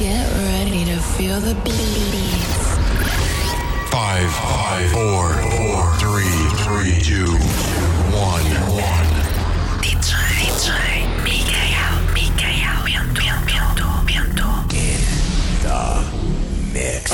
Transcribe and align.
Get 0.00 0.32
ready 0.32 0.86
to 0.86 0.96
feel 0.96 1.38
the 1.40 1.54
beats. 1.56 2.56
Five, 3.90 4.30
five, 4.32 4.90
four, 4.92 5.28
four, 5.52 5.92
three, 6.00 6.40
three, 6.64 6.96
two, 7.02 7.36
one, 8.08 8.46
one. 8.72 9.08
DJ, 9.84 10.16
DJ, 10.48 11.04
Mikael, 11.22 12.00
Mikael, 12.14 12.80
Bento, 12.86 13.84
Bento, 14.06 14.48
Bento. 14.70 15.10
Mix. 16.72 17.12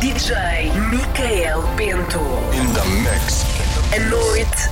DJ 0.00 0.30
Mikael 0.92 1.62
Bento. 1.76 2.22
In 2.52 2.66
the 2.72 2.84
mix. 3.02 3.44
A 3.92 3.98
noite 4.10 4.55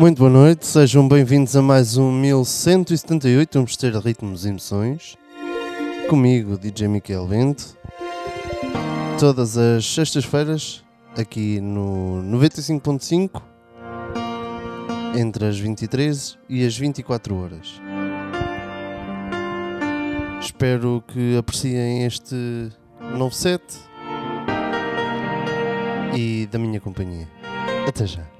Muito 0.00 0.16
boa 0.16 0.30
noite, 0.30 0.66
sejam 0.66 1.06
bem-vindos 1.06 1.54
a 1.54 1.60
mais 1.60 1.98
um 1.98 2.10
1178, 2.10 3.58
um 3.58 3.62
mistério 3.64 4.00
de 4.00 4.06
ritmos 4.06 4.46
e 4.46 4.48
emoções. 4.48 5.18
Comigo, 6.08 6.56
DJ 6.56 6.88
Miquel 6.88 7.26
Bento. 7.26 7.76
Todas 9.18 9.58
as 9.58 9.84
sextas-feiras, 9.84 10.82
aqui 11.18 11.60
no 11.60 12.22
95.5, 12.34 13.42
entre 15.18 15.44
as 15.44 15.58
23 15.58 16.38
e 16.48 16.66
as 16.66 16.78
24 16.78 17.36
horas. 17.36 17.78
Espero 20.40 21.04
que 21.08 21.36
apreciem 21.36 22.06
este 22.06 22.70
novo 23.18 23.34
set 23.34 23.62
e 26.16 26.48
da 26.50 26.58
minha 26.58 26.80
companhia. 26.80 27.28
Até 27.86 28.06
já. 28.06 28.39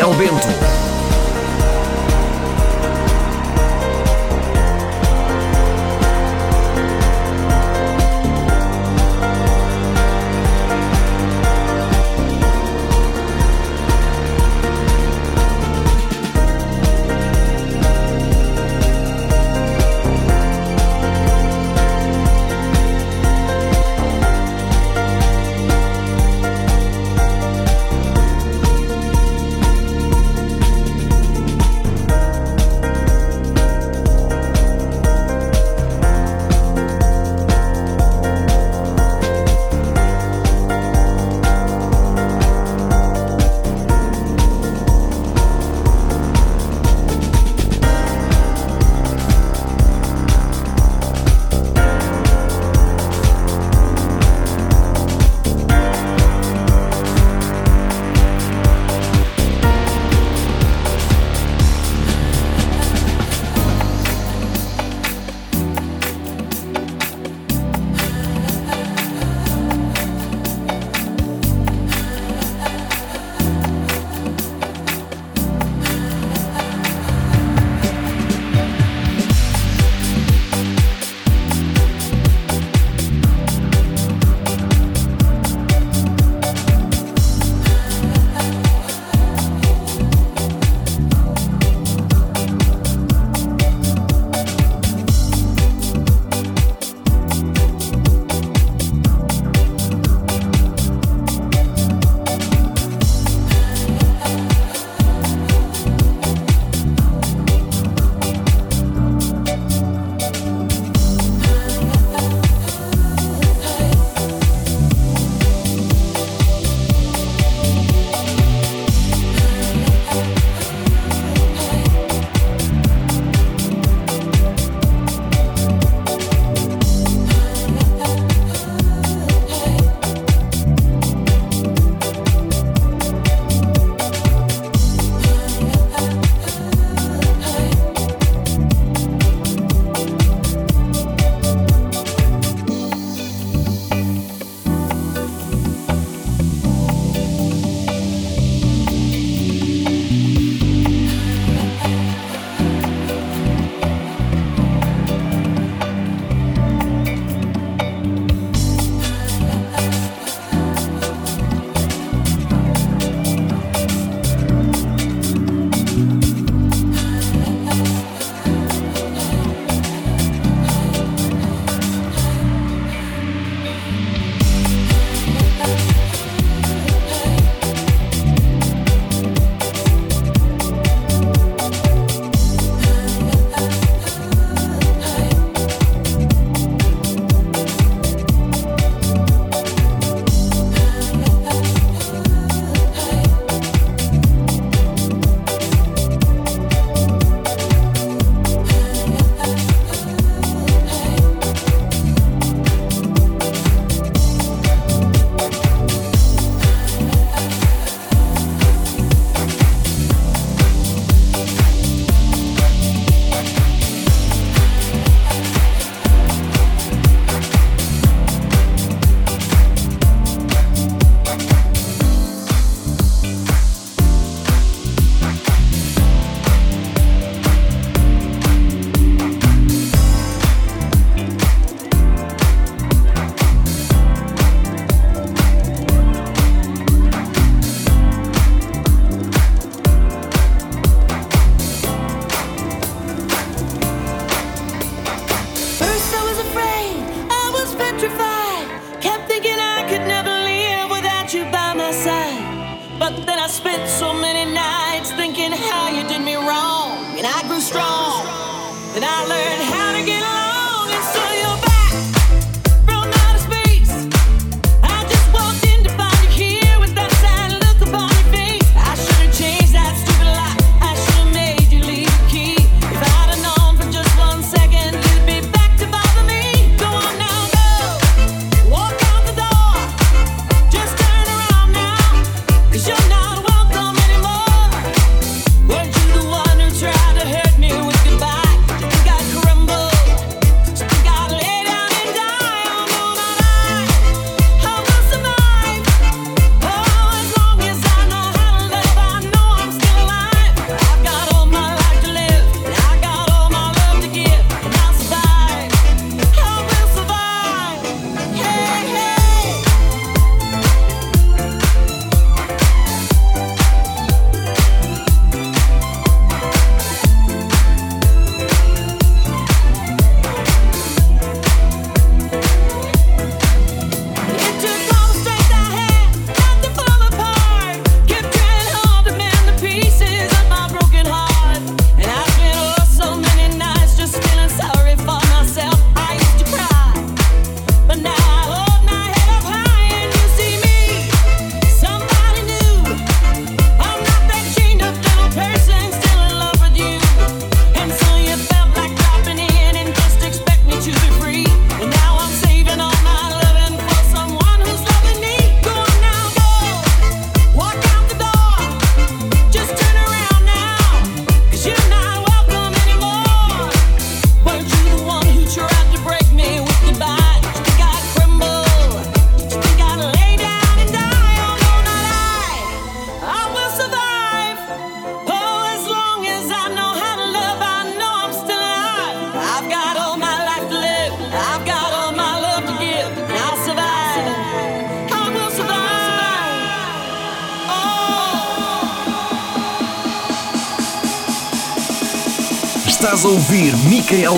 Ouvir 0.00 0.61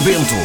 Bento. 0.01 0.44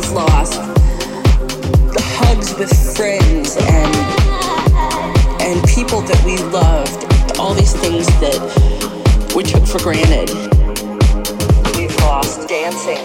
always 0.00 0.12
lost. 0.12 0.52
The 1.92 2.02
hugs 2.02 2.54
with 2.58 2.96
friends 2.96 3.56
and 3.56 3.94
and 5.42 5.68
people 5.68 6.00
that 6.02 6.22
we 6.24 6.36
loved, 6.38 7.38
all 7.38 7.54
these 7.54 7.74
things 7.74 8.06
that 8.20 8.40
we 9.34 9.42
took 9.42 9.66
for 9.66 9.78
granted. 9.78 10.30
We've 11.76 11.94
lost 11.96 12.48
dancing. 12.48 13.04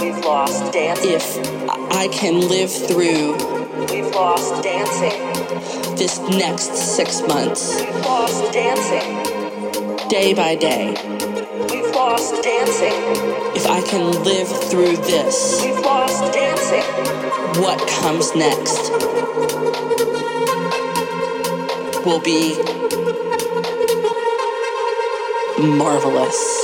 We've 0.00 0.24
lost 0.24 0.72
dancing. 0.72 1.12
If 1.12 1.92
I 1.92 2.08
can 2.08 2.48
live 2.48 2.72
through 2.72 3.34
We've 3.90 4.14
lost 4.14 4.62
dancing. 4.62 5.96
This 5.96 6.18
next 6.30 6.74
six 6.74 7.20
months. 7.22 7.80
We've 7.80 8.04
lost 8.04 8.52
dancing. 8.52 10.08
Day 10.08 10.34
by 10.34 10.54
day 10.56 11.23
lost 12.14 12.44
dancing. 12.44 12.92
If 13.56 13.66
I 13.66 13.82
can 13.82 14.22
live 14.22 14.46
through 14.70 14.96
this, 14.98 15.60
we've 15.64 15.80
lost 15.80 16.32
dancing. 16.32 16.84
What 17.60 17.80
comes 17.88 18.32
next 18.36 18.92
will 22.06 22.20
be 22.20 22.54
marvelous. 25.58 26.63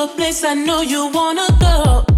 a 0.00 0.06
place 0.06 0.44
I 0.44 0.54
know 0.54 0.80
you 0.80 1.10
wanna 1.12 1.46
go. 1.60 2.09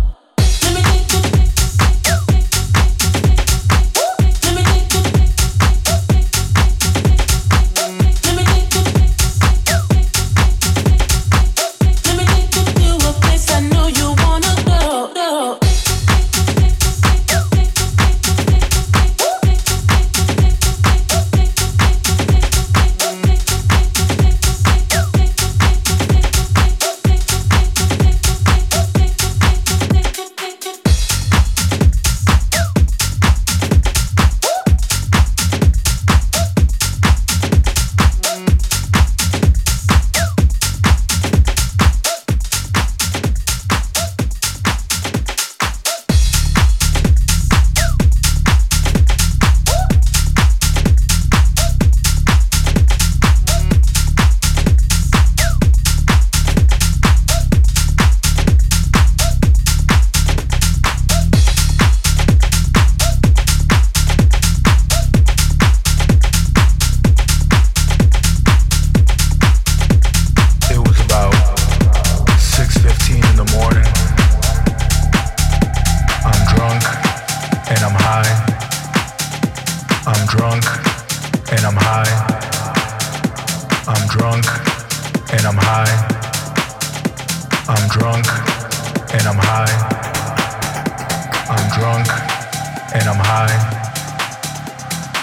and 92.95 93.09
I'm 93.09 93.17
high. 93.17 93.57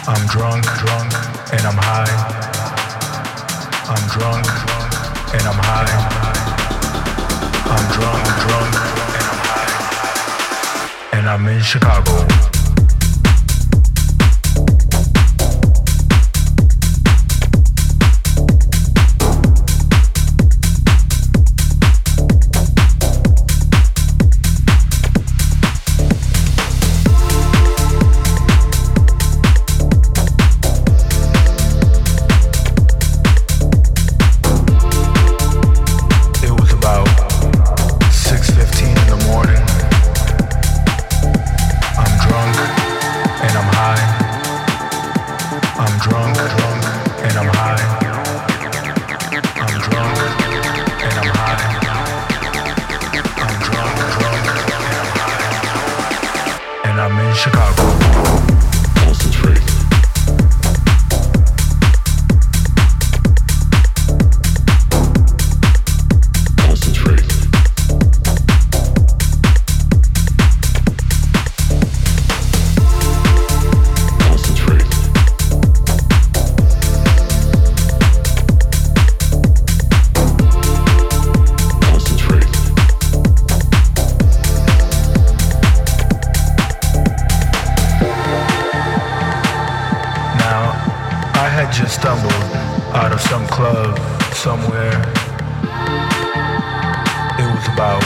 I'm 0.07 0.25
drunk, 0.27 0.63
drunk, 0.81 1.13
and 1.53 1.65
I'm 1.67 1.77
high. 1.77 2.09
I'm 3.93 4.05
drunk, 4.09 4.45
drunk, 4.45 4.93
and 5.35 5.43
I'm 5.47 5.59
high. 5.69 5.93
I'm 7.69 7.85
drunk, 7.93 8.25
drunk, 8.43 8.73
and 9.17 9.25
I'm 9.31 9.41
high. 9.49 11.17
And 11.17 11.29
I'm 11.29 11.47
in 11.47 11.61
Chicago. 11.61 12.48
Had 91.65 91.73
just 91.73 91.99
stumbled 91.99 92.31
out 92.95 93.11
of 93.11 93.19
some 93.19 93.45
club 93.47 93.99
somewhere. 94.31 94.95
It 97.35 97.47
was 97.51 97.65
about 97.75 98.01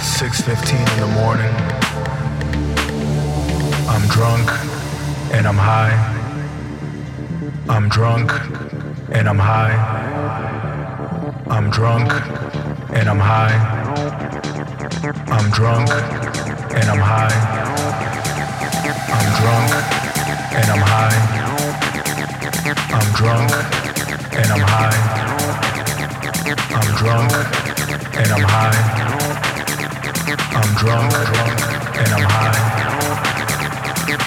6:15 0.00 0.86
in 0.94 1.00
the 1.00 1.10
morning. 1.18 1.54
I'm 3.90 4.06
drunk 4.06 4.46
and 5.34 5.48
I'm 5.48 5.58
high. 5.58 5.96
I'm 7.68 7.88
drunk 7.88 8.30
and 9.10 9.28
I'm 9.28 9.40
high. 9.52 9.76
I'm 11.56 11.70
drunk 11.70 12.08
and 12.98 13.08
I'm 13.08 13.22
high. 13.32 13.56
I'm 15.36 15.50
drunk 15.58 15.90
and 16.78 16.86
I'm 16.92 17.02
high. 17.14 17.36
I'm 19.18 19.28
drunk 19.40 19.70
and 20.58 20.66
I'm 20.70 20.84
high. 20.94 21.43
Drunk 23.14 23.50
and 24.34 24.50
I'm 24.50 24.60
high. 24.60 24.98
I'm 26.74 26.88
drunk 26.96 27.32
and 28.16 28.32
I'm 28.32 28.42
high. 28.42 28.74
I'm 30.56 30.74
drunk, 30.74 31.12
drunk 31.12 31.60
and 31.96 32.10
I'm 32.12 32.26
high. 32.28 32.58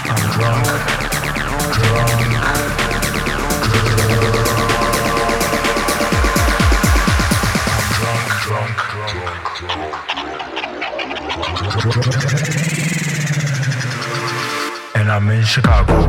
I'm 0.08 0.24
drunk, 0.32 0.72
drunk, 8.42 9.44
drunk. 9.58 9.98
And 14.96 15.08
I'm 15.12 15.30
in 15.30 15.44
Chicago. 15.44 16.07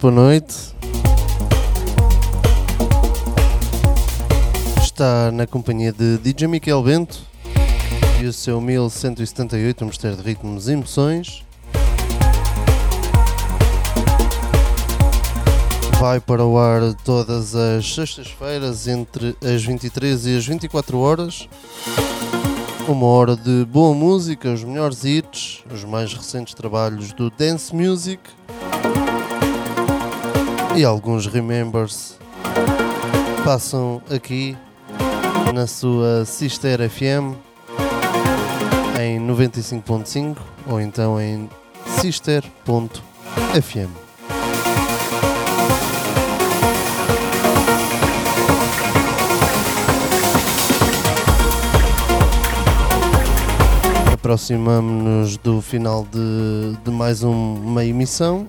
Boa 0.00 0.12
noite. 0.12 0.54
Está 4.80 5.32
na 5.32 5.44
companhia 5.44 5.92
de 5.92 6.18
DJ 6.18 6.46
Miquel 6.46 6.80
Bento 6.84 7.18
e 8.20 8.26
o 8.26 8.32
seu 8.32 8.60
1178, 8.60 9.84
um 9.84 9.88
de 9.88 10.22
ritmos 10.22 10.68
e 10.68 10.72
emoções. 10.72 11.44
Vai 15.98 16.20
para 16.20 16.44
o 16.44 16.56
ar 16.56 16.94
todas 17.04 17.56
as 17.56 17.92
sextas-feiras 17.92 18.86
entre 18.86 19.36
as 19.42 19.64
23 19.64 20.26
e 20.26 20.36
as 20.36 20.46
24 20.46 20.96
horas. 20.96 21.48
Uma 22.86 23.06
hora 23.06 23.36
de 23.36 23.64
boa 23.64 23.92
música, 23.92 24.52
os 24.52 24.62
melhores 24.62 25.04
hits, 25.04 25.64
os 25.72 25.82
mais 25.82 26.14
recentes 26.14 26.54
trabalhos 26.54 27.12
do 27.12 27.30
Dance 27.30 27.74
Music 27.74 28.37
e 30.76 30.84
alguns 30.84 31.26
remembers 31.26 32.18
passam 33.44 34.00
aqui 34.10 34.56
na 35.54 35.66
sua 35.66 36.24
Sister 36.24 36.78
FM 36.88 37.34
em 39.00 39.18
95.5 39.26 40.36
ou 40.68 40.80
então 40.80 41.20
em 41.20 41.48
sister.fm. 42.00 43.88
Aproximamos-nos 54.12 55.36
do 55.38 55.60
final 55.60 56.06
de, 56.10 56.76
de 56.84 56.90
mais 56.90 57.22
um- 57.22 57.54
uma 57.54 57.84
emissão. 57.84 58.46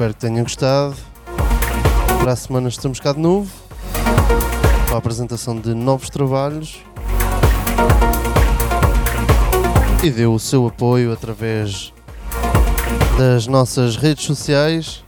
Espero 0.00 0.14
que 0.14 0.20
tenham 0.20 0.42
gostado. 0.44 0.96
Para 2.20 2.32
a 2.32 2.36
semana 2.36 2.70
estamos 2.70 2.98
cá 2.98 3.12
de 3.12 3.18
novo 3.18 3.52
para 4.86 4.94
a 4.94 4.98
apresentação 4.98 5.54
de 5.54 5.74
novos 5.74 6.08
trabalhos. 6.08 6.80
E 10.02 10.08
dê 10.08 10.24
o 10.24 10.38
seu 10.38 10.66
apoio 10.66 11.12
através 11.12 11.92
das 13.18 13.46
nossas 13.46 13.96
redes 13.96 14.24
sociais. 14.24 15.04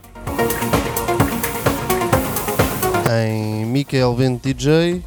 Em 3.25 3.65
Michael 3.65 4.13
Bento 4.13 4.43
DJ, 4.43 5.03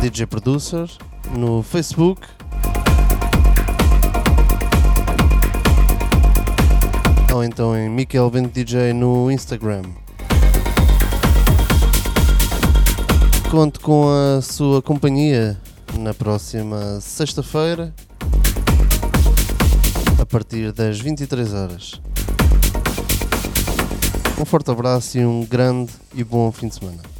DJ 0.00 0.26
Producer, 0.26 0.88
no 1.30 1.62
Facebook 1.62 2.26
ou 7.36 7.44
então 7.44 7.76
em 7.76 7.94
Bento 8.30 8.48
DJ 8.52 8.94
no 8.94 9.30
Instagram. 9.30 9.82
Conto 13.50 13.78
com 13.80 14.06
a 14.08 14.40
sua 14.40 14.80
companhia 14.80 15.60
na 15.98 16.14
próxima 16.14 16.98
sexta-feira 17.00 17.94
a 20.18 20.24
partir 20.24 20.72
das 20.72 20.98
23 20.98 21.52
horas. 21.52 22.00
Um 24.40 24.44
forte 24.44 24.70
abraço 24.70 25.18
e 25.18 25.26
um 25.26 25.44
grande 25.44 25.92
e 26.14 26.24
bom 26.24 26.50
fim 26.50 26.68
de 26.68 26.76
semana. 26.76 27.15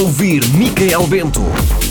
Ouvir 0.00 0.42
Micael 0.54 1.06
Bento. 1.06 1.83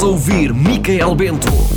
A 0.00 0.06
ouvir 0.06 0.54
Micael 0.54 1.14
Bento. 1.14 1.69